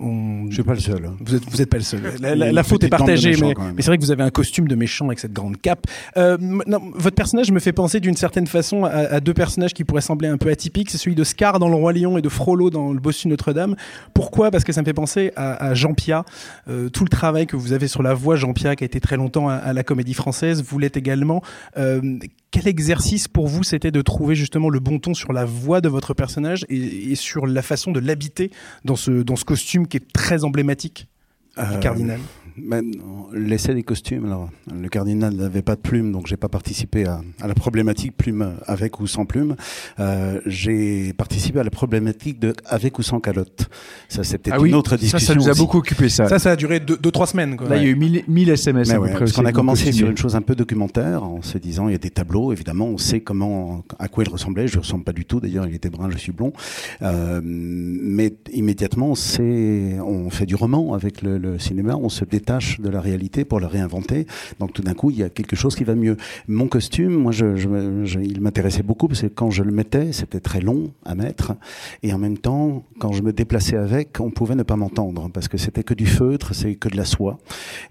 [0.00, 0.46] On...
[0.48, 1.04] Je suis pas le seul.
[1.04, 1.16] Hein.
[1.20, 2.00] Vous êtes, vous êtes pas le seul.
[2.20, 5.06] La, faute est partagée, mais, mais c'est vrai que vous avez un costume de méchant
[5.06, 5.86] avec cette grande cape.
[6.16, 9.84] Euh, non, votre personnage me fait penser d'une certaine façon à, à, deux personnages qui
[9.84, 10.90] pourraient sembler un peu atypiques.
[10.90, 13.76] C'est celui de Scar dans Le Roi Lion et de Frollo dans Le Bossu Notre-Dame.
[14.14, 14.50] Pourquoi?
[14.50, 16.24] Parce que ça me fait penser à, à Jean Pia.
[16.68, 19.00] Euh, tout le travail que vous avez sur la voix, Jean Pia, qui a été
[19.00, 21.42] très longtemps à, la Comédie Française, vous l'êtes également.
[21.76, 22.18] Euh,
[22.50, 25.88] quel exercice pour vous c'était de trouver justement le bon ton sur la voix de
[25.88, 28.50] votre personnage et, et sur la façon de l'habiter
[28.84, 31.08] dans ce, dans ce costume qui est très emblématique
[31.56, 32.20] du cardinal?
[33.32, 37.20] L'essai des costumes, alors, le cardinal n'avait pas de plume, donc j'ai pas participé à,
[37.40, 39.56] à, la problématique plume avec ou sans plume.
[40.00, 43.68] Euh, j'ai participé à la problématique de avec ou sans calotte.
[44.08, 45.18] Ça, c'était ah une autre discussion.
[45.18, 46.28] Ça, ça nous a beaucoup occupé, ça.
[46.28, 47.56] Ça, ça a duré deux, deux trois semaines.
[47.56, 47.68] Quoi.
[47.68, 48.90] Là, il y a eu 1000, SMS.
[48.90, 51.92] Ouais, parce qu'on a commencé sur une chose un peu documentaire, en se disant, il
[51.92, 54.68] y a des tableaux, évidemment, on sait comment, à quoi il ressemblait.
[54.68, 56.52] Je ne ressemble pas du tout, d'ailleurs, il était brun, je suis blond.
[57.02, 62.82] Euh, mais immédiatement, c'est, on fait du roman avec le, le cinéma, on se détend
[62.82, 64.26] de la réalité pour le réinventer.
[64.58, 66.16] Donc tout d'un coup, il y a quelque chose qui va mieux.
[66.46, 70.40] Mon costume, moi, je, je, il m'intéressait beaucoup parce que quand je le mettais, c'était
[70.40, 71.54] très long à mettre.
[72.02, 75.48] Et en même temps, quand je me déplaçais avec, on pouvait ne pas m'entendre parce
[75.48, 77.38] que c'était que du feutre, c'est que de la soie.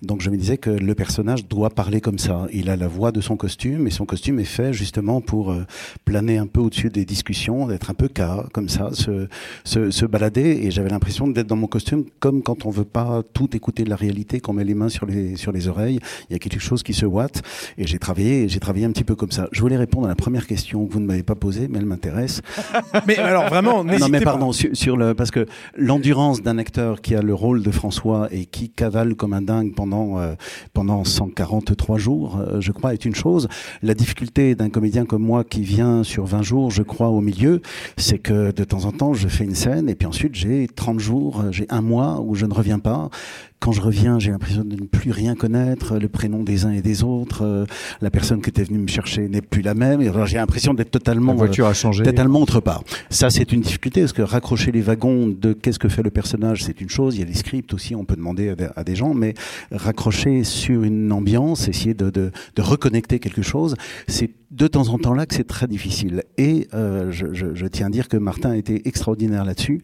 [0.02, 2.48] Donc je me disais que le personnage doit parler comme ça.
[2.52, 5.66] Il a la voix de son costume et son costume est fait justement pour euh,
[6.06, 9.28] planer un peu au-dessus des discussions, d'être un peu cas, comme ça, se,
[9.64, 10.62] se, se balader.
[10.64, 13.90] Et j'avais l'impression d'être dans mon costume comme quand on veut pas tout écouter de
[13.90, 16.60] la réalité qu'on met les mains sur les, sur les oreilles, il y a quelque
[16.60, 17.42] chose qui se ouate.
[17.78, 19.50] Et j'ai travaillé, j'ai travaillé un petit peu comme ça.
[19.52, 21.86] Je voulais répondre à la première question que vous ne m'avez pas posée, mais elle
[21.86, 22.42] m'intéresse.
[23.08, 27.22] mais alors vraiment, non mais pardon, sur, le parce que l'endurance d'un acteur qui a
[27.22, 30.36] le rôle de François et qui cavale comme un dingue pendant euh,
[30.74, 33.50] pendant 143 jours, euh, je crois, est une chose.
[33.82, 37.62] La difficulté d'un comédien comme moi qui vient sur 20 jours, je crois, au milieu,
[37.98, 41.00] c'est que de temps en temps, je fais une scène et puis ensuite j'ai 30
[41.00, 43.10] jours, j'ai un mois où je ne reviens pas
[43.60, 46.82] quand je reviens, j'ai l'impression de ne plus rien connaître, le prénom des uns et
[46.82, 47.66] des autres, euh,
[48.02, 50.02] la personne qui était venue me chercher n'est plus la même.
[50.02, 52.04] Et alors j'ai l'impression d'être totalement, La voiture a changé.
[52.04, 52.84] totalement autre part.
[53.10, 56.64] Ça, c'est une difficulté parce que raccrocher les wagons de qu'est-ce que fait le personnage,
[56.64, 57.16] c'est une chose.
[57.16, 59.34] Il y a des scripts aussi, on peut demander à des, à des gens, mais
[59.72, 63.76] raccrocher sur une ambiance, essayer de, de, de reconnecter quelque chose,
[64.08, 66.24] c'est de temps en temps là que c'est très difficile.
[66.38, 69.82] Et euh, je, je, je tiens à dire que Martin a été extraordinaire là-dessus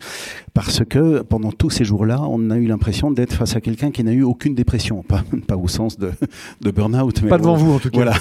[0.54, 4.04] parce que pendant tous ces jours-là, on a eu l'impression d'être face à quelqu'un qui
[4.04, 6.12] n'a eu aucune dépression, pas pas au sens de,
[6.62, 7.96] de burn-out, Pas devant vous, en tout cas.
[7.98, 8.14] Voilà,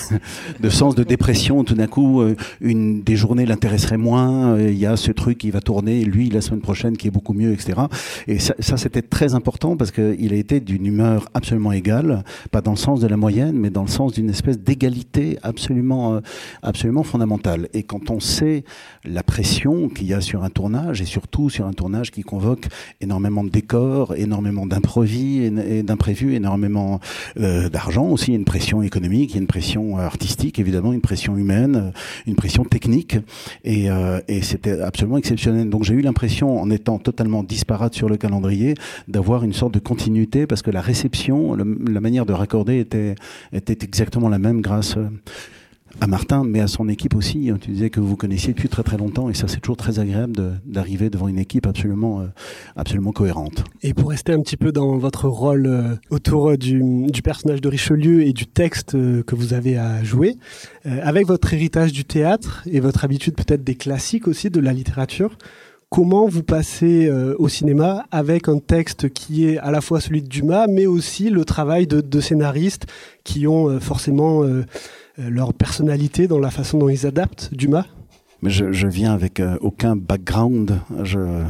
[0.61, 1.65] de sens de dépression.
[1.65, 4.55] Tout d'un coup, euh, une des journées l'intéresserait moins.
[4.57, 7.11] euh, Il y a ce truc qui va tourner, lui la semaine prochaine qui est
[7.11, 7.81] beaucoup mieux, etc.
[8.27, 12.61] Et ça, ça c'était très important parce qu'il a été d'une humeur absolument égale, pas
[12.61, 16.21] dans le sens de la moyenne, mais dans le sens d'une espèce d'égalité absolument, euh,
[16.63, 17.69] absolument fondamentale.
[17.75, 18.65] Et quand on sait
[19.05, 22.67] la pression qu'il y a sur un tournage, et surtout sur un tournage qui convoque
[23.01, 24.67] énormément de décors, énormément
[25.39, 27.01] et d'imprévus, énormément
[27.39, 31.91] euh, d'argent aussi, une pression économique, une pression artistique évidemment, une pression humaine, euh,
[32.27, 33.17] une pression technique,
[33.65, 35.69] et, euh, c'était absolument exceptionnel.
[35.69, 38.75] Donc j'ai eu l'impression, en étant totalement disparate sur le calendrier,
[39.09, 43.15] d'avoir une sorte de continuité parce que la réception, la manière de raccorder était,
[43.53, 45.09] était exactement la même grâce euh,
[46.01, 47.51] à Martin, mais à son équipe aussi.
[47.61, 50.61] Tu disais que vous connaissiez depuis très très longtemps, et ça c'est toujours très agréable
[50.65, 52.27] d'arriver devant une équipe absolument, euh,
[52.77, 53.65] absolument cohérente.
[53.83, 57.69] Et pour rester un petit peu dans votre rôle euh, autour euh, du, personnage de
[57.69, 60.37] Richelieu et du texte que vous avez à jouer,
[60.85, 65.39] avec votre héritage du théâtre et votre habitude peut-être des classiques aussi de la littérature,
[65.89, 70.29] comment vous passez au cinéma avec un texte qui est à la fois celui de
[70.29, 72.87] Dumas, mais aussi le travail de, de scénaristes
[73.23, 74.43] qui ont forcément
[75.19, 77.87] leur personnalité dans la façon dont ils adaptent Dumas?
[78.43, 80.79] Mais je, je viens avec euh, aucun background.
[81.05, 81.45] Je,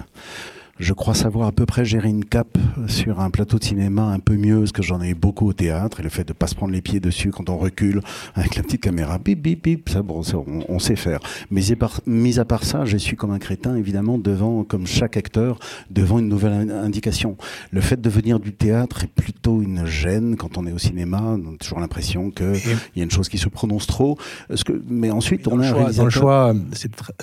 [0.83, 4.18] je crois savoir à peu près gérer une cape sur un plateau de cinéma un
[4.18, 6.47] peu mieux, parce que j'en ai eu beaucoup au théâtre, et le fait de pas
[6.49, 8.01] se prendre les pieds dessus quand on recule
[8.35, 11.21] avec la petite caméra, bip bip bip, ça, bon, ça, on, on sait faire.
[11.51, 11.62] Mais
[12.07, 15.59] mis à part ça, je suis comme un crétin, évidemment, devant, comme chaque acteur,
[15.90, 17.37] devant une nouvelle in- indication.
[17.71, 21.21] Le fait de venir du théâtre est plutôt une gêne quand on est au cinéma.
[21.23, 24.18] On a toujours l'impression que il y a une chose qui se prononce trop.
[24.49, 26.55] Parce que, mais ensuite, on a un choix, dans le réalisateur- choix,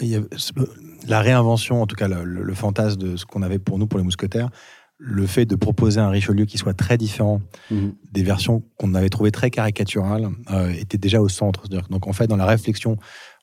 [0.02, 0.22] il y a-
[1.10, 3.88] la réinvention, en tout cas le, le- le fantasme de ce qu'on avait pour nous
[3.88, 4.50] pour les mousquetaires,
[4.98, 7.42] le fait de proposer un Richelieu qui soit très différent
[7.72, 7.94] Mhm.
[8.12, 11.68] des versions qu'on avait trouvées très caricaturales euh, était déjà au centre.
[11.70, 12.98] Donc en fait, dans la réflexion,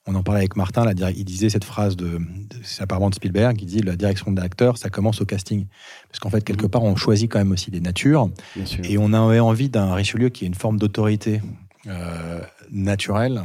[0.09, 0.85] on en parlait avec Martin,
[1.17, 2.21] il disait cette phrase de, de-
[2.79, 5.67] apparemment de Spielberg, qui dit la direction d'acteur, ça commence au casting,
[6.09, 8.31] parce qu'en fait quelque part on choisit quand même aussi des natures.
[8.85, 11.41] Et on avait envie d'un Richelieu qui ait une forme d'autorité
[11.89, 13.43] euh, naturelle.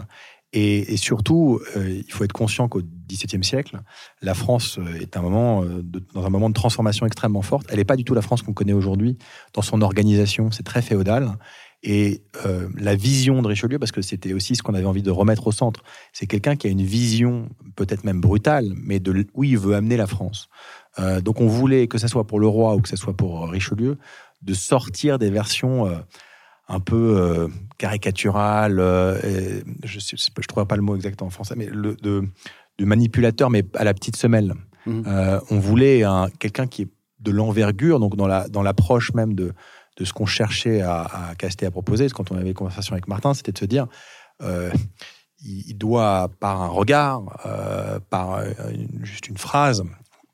[0.54, 3.80] Et, surtout, euh, il faut être conscient qu'au XVIIe siècle,
[4.22, 5.82] la France euh, est un moment euh,
[6.14, 7.68] dans un moment de transformation extrêmement forte.
[7.70, 9.18] Elle n'est pas du tout la France qu'on connaît aujourd'hui
[9.54, 10.52] dans son organisation.
[10.52, 11.38] C'est très féodal.
[11.84, 12.22] Et
[12.78, 15.52] la vision de Richelieu, parce que c'était aussi ce qu'on avait envie de remettre au
[15.52, 15.84] centre,
[16.14, 19.98] c'est quelqu'un qui a une vision peut-être même brutale, mais de où il veut amener
[19.98, 20.48] la France.
[21.24, 23.98] Donc on voulait, que ce soit pour le roi ou que ce soit pour Richelieu,
[24.44, 25.90] de sortir des versions
[26.72, 29.20] un peu euh, caricaturales, euh,
[29.84, 32.24] je ne trouve pas le mot exact en français, mais le, de,
[32.80, 34.54] de manipulateur, mais à la petite semelle.
[34.86, 35.04] Mhm.
[35.06, 39.34] Euh, on voulait un- quelqu'un qui est de l'envergure, donc dans la dans l'approche même
[39.36, 39.54] de,
[39.98, 42.06] de ce qu'on cherchait à, à caster, à proposer.
[42.06, 43.86] Parce que quand on avait une conversation avec Martin, c'était de se dire,
[45.44, 49.84] il, doit, par un regard, euh, par une- juste une phrase,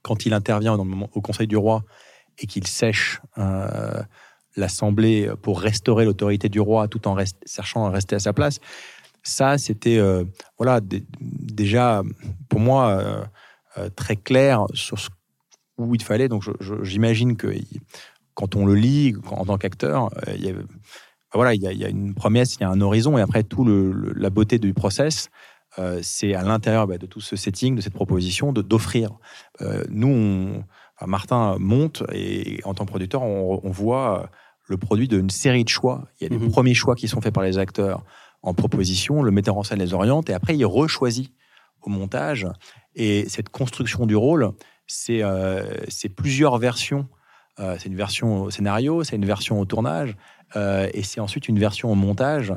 [0.02, 1.84] quand il intervient dans le moment- au Conseil du Roi
[2.40, 4.02] et qu'il sèche euh,
[4.58, 8.60] l'Assemblée pour restaurer l'autorité du roi tout en rest- cherchant à rester à sa place,
[9.24, 10.24] ça, c'était euh,
[10.58, 12.02] voilà dé- déjà
[12.50, 13.24] pour moi euh,
[13.78, 15.10] euh, très clair sur ce
[15.78, 16.28] où il fallait.
[16.28, 16.44] Donc
[16.82, 17.54] j'imagine que
[18.34, 20.54] quand on le lit en tant qu'acteur, il y a
[21.34, 23.66] voilà, il y, une promesse, il y a un horizon, et après tout
[24.16, 25.30] la beauté du process,
[26.02, 29.12] c'est à l'intérieur bah, de tout ce setting, de cette proposition, d'offrir.
[29.90, 30.64] Nous,
[31.06, 34.30] Martin monte et en tant que producteur, on, voit
[34.68, 36.08] le produit d'une série de choix.
[36.20, 36.52] Il y a des Mhm.
[36.52, 38.04] premiers choix qui sont faits par les acteurs
[38.44, 41.32] en proposition, le metteur en scène les oriente, et après il rechoisit
[41.82, 42.48] au montage.
[42.96, 44.52] Et cette construction du rôle,
[44.88, 45.64] c'est euh,
[46.16, 47.08] plusieurs versions.
[47.60, 50.16] Euh, c'est une version au scénario, c'est une version au tournage,
[50.56, 52.54] euh, et c'est ensuite une version au montage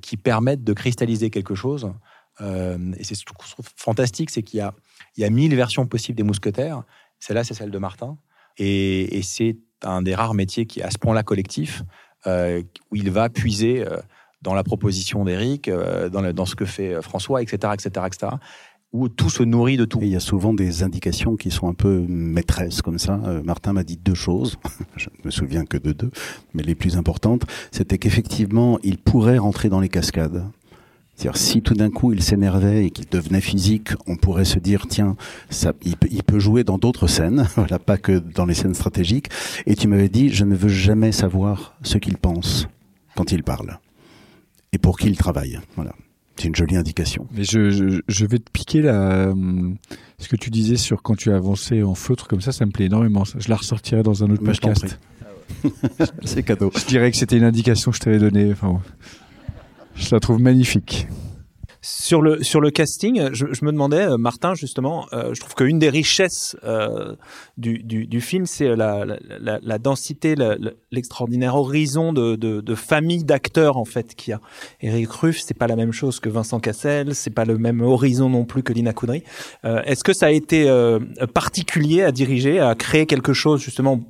[0.00, 1.92] qui permettent de cristalliser quelque chose.
[2.40, 4.74] Et c'est ce que je trouve fantastique, c'est qu'il y a,
[5.16, 6.82] il y a mille versions possibles des mousquetaires.
[7.20, 8.18] Celle-là, c'est celle de Martin.
[8.58, 11.82] Et, et c'est un des rares métiers qui est à ce point-là collectif,
[12.26, 13.98] euh, où il va puiser euh,
[14.42, 18.32] dans la proposition d'Éric, euh, dans, ce que fait François, etc., etc., etc.
[18.92, 20.00] où tout se nourrit de tout.
[20.02, 23.16] Et il y a souvent des indications qui sont un peu maîtresses comme ça.
[23.44, 24.56] Martin m'a dit deux choses,
[24.96, 26.10] je ne me souviens que de deux,
[26.54, 30.44] mais les plus importantes, c'était qu'effectivement, il pourrait rentrer dans les cascades.
[31.16, 34.86] C'est-à-dire, si tout d'un coup il s'énervait et qu'il devenait physique, on pourrait se dire,
[34.86, 35.16] tiens,
[35.48, 38.74] ça, il, peut, il peut jouer dans d'autres scènes, voilà, pas que dans les scènes
[38.74, 39.28] stratégiques.
[39.64, 42.68] Et tu m'avais dit, je ne veux jamais savoir ce qu'il pense
[43.14, 43.78] quand il parle
[44.72, 45.58] et pour qui il travaille.
[45.74, 45.94] Voilà.
[46.36, 47.26] C'est une jolie indication.
[47.32, 49.32] Mais je, je, je vais te piquer là,
[50.18, 52.72] ce que tu disais sur quand tu as avancé en feutre comme ça, ça me
[52.72, 53.24] plaît énormément.
[53.24, 54.98] Je la ressortirai dans un autre Mais podcast.
[56.24, 56.70] C'est cadeau.
[56.76, 58.52] Je dirais que c'était une indication que je t'avais donnée.
[58.52, 58.82] Enfin.
[59.96, 61.08] Je la trouve magnifique.
[61.82, 65.54] Sur le sur le casting, je, je me demandais, euh, Martin justement, euh, je trouve
[65.54, 67.14] qu'une des richesses euh,
[67.58, 70.34] du, du, du film, c'est la, la, la, la densité,
[70.90, 74.40] l'extraordinaire horizon de, de, de famille d'acteurs en fait qu'il y a.
[74.80, 78.30] Eric Ruff, c'est pas la même chose que Vincent Cassel, c'est pas le même horizon
[78.30, 79.22] non plus que Lina Coudry.
[79.64, 80.98] Euh, Est-ce que ça a été euh,
[81.34, 84.00] particulier à diriger, à créer quelque chose justement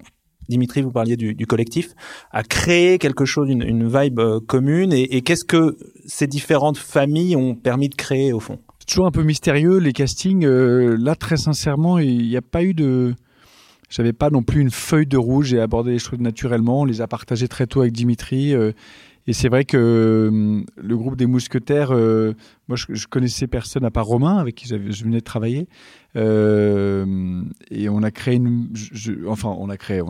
[0.49, 1.95] Dimitri, vous parliez du, collectif,
[2.31, 7.55] à créer quelque chose, une, vibe euh, commune, et, qu'est-ce que ces différentes familles ont
[7.55, 8.59] permis de créer au fond?
[8.87, 10.45] Toujours un peu mystérieux les castings.
[10.45, 13.15] Euh, là, très sincèrement, il n'y a pas eu de.
[13.89, 15.47] J'avais pas non plus une feuille de rouge.
[15.47, 16.83] J'ai abordé les choses naturellement.
[16.83, 18.55] On les a partagés très tôt avec Dimitri.
[18.55, 18.73] euh,
[19.29, 24.07] et c'est vrai que le groupe des mousquetaires, moi je, je connaissais personne à part
[24.07, 25.67] Romain avec qui je venais de travailler.
[26.17, 28.41] Euh, et on a créé
[29.29, 30.01] enfin on a créé,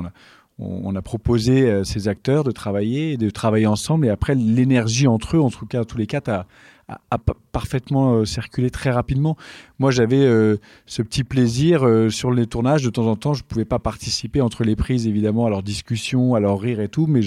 [0.58, 4.06] on a, proposé à ces acteurs de travailler, de travailler ensemble.
[4.06, 6.46] Et après l'énergie entre eux, en tout cas tous les quatre, a,
[6.88, 9.36] a- a pa- parfaitement euh, circulé très rapidement.
[9.78, 12.84] Moi, j'avais euh, ce petit plaisir euh, sur les tournages.
[12.84, 16.34] De temps en temps, je pouvais pas participer entre les prises, évidemment, à leurs discussions,
[16.34, 17.20] à leur rire et tout, mais,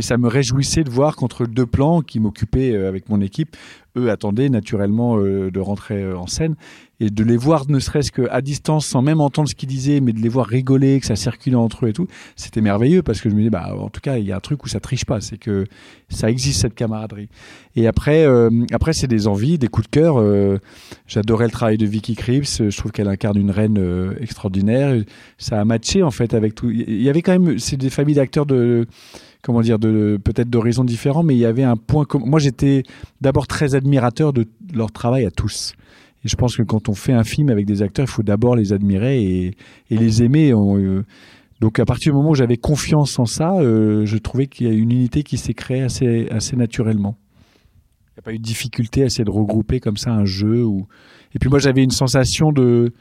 [0.00, 3.56] ça me réjouissait de voir qu'entre deux plans qui m'occupaient euh, avec mon équipe,
[3.96, 6.54] eux attendaient naturellement euh, de rentrer euh, en scène
[7.00, 10.12] et de les voir ne serait-ce qu'à distance, sans même entendre ce qu'ils disaient, mais
[10.12, 13.30] de les voir rigoler, que ça circulait entre eux et tout, c'était merveilleux parce que
[13.30, 15.04] je me disais, bah, en tout cas, il y a un truc où ça triche
[15.04, 15.64] pas, c'est que
[16.08, 17.28] ça existe cette camaraderie.
[17.76, 20.18] Et après, euh, après c'est des envies, des coups de cœur.
[20.18, 20.58] euh,
[21.06, 22.62] J'adorais le travail de Vicky Krieps.
[22.68, 25.00] Je trouve qu'elle incarne une reine euh, extraordinaire.
[25.38, 26.70] Ça a matché en fait avec tout.
[26.70, 28.86] Il y avait quand même, c'est des familles d'acteurs de,
[29.42, 32.04] comment dire, de peut-être d'horizons différents, mais il y avait un point.
[32.14, 32.82] Moi, j'étais
[33.20, 35.74] d'abord très admirateur de leur travail à tous.
[36.24, 38.56] Et je pense que quand on fait un film avec des acteurs, il faut d'abord
[38.56, 39.54] les admirer et,
[39.90, 40.52] les aimer.
[40.52, 41.02] Euh,
[41.60, 44.70] donc à partir du moment où j'avais confiance en ça, euh, je trouvais qu'il y
[44.70, 47.16] a une unité qui s'est créée assez, naturellement.
[48.10, 50.66] Il n'y a pas eu de difficulté à essayer de regrouper comme ça un jeu.
[51.34, 52.92] Et puis moi j'avais une sensation de...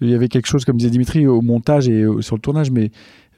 [0.00, 2.90] Il y avait quelque chose, comme disait Dimitri, au montage et sur le tournage, mais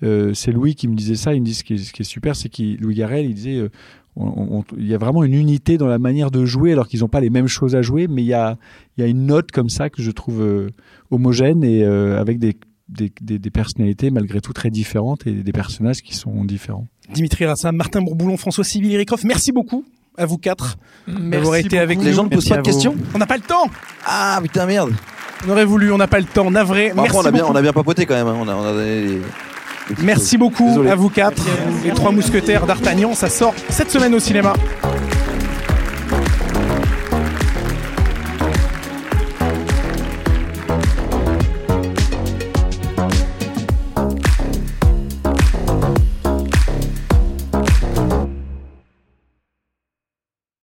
[0.04, 1.34] euh, c'est Louis qui me disait ça.
[1.34, 3.34] Il me dit ce qui est, ce qui est super, c'est qu'il Louis Garrel, il
[3.34, 3.68] disait,
[4.16, 7.20] il y a vraiment une unité dans la manière de jouer, alors qu'ils n'ont pas
[7.20, 8.56] les mêmes choses à jouer, mais il y a,
[8.96, 10.68] il y a une note comme ça que je trouve euh,
[11.10, 12.56] homogène et euh, avec des,
[12.88, 16.86] des, des- des personnalités malgré tout très différentes et des personnages qui sont différents.
[17.14, 19.84] Dimitri Rassam, Martin Bourboulon, François Civil, Eric Roff, merci beaucoup
[20.18, 20.76] à vous quatre
[21.08, 22.04] d'avoir été avec nous.
[22.04, 23.64] Les gens ne posent pas de questions On n'a pas le temps
[24.04, 24.92] Ah putain merde
[25.46, 26.90] On aurait voulu, on n'a pas le temps, navré.
[26.90, 27.52] Après, Merci on a, bien, beaucoup.
[27.54, 28.26] on a bien papoté quand même.
[28.26, 28.36] hein.
[28.38, 29.20] On a, on a donné
[30.02, 30.90] Merci beaucoup Désolé.
[30.90, 31.42] à vous quatre.
[31.84, 34.52] Les trois mousquetaires d'Artagnan, ça sort cette semaine au cinéma.